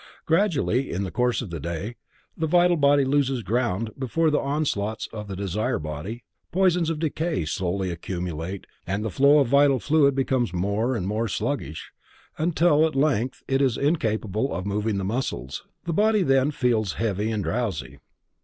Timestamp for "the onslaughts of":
4.31-5.27